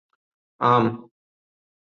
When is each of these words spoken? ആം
ആം 0.61 0.85